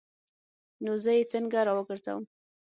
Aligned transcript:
نو 0.83 0.91
زه 1.03 1.11
یې 1.17 1.23
څنګه 1.31 1.59
راوګرځوم؟ 1.67 2.23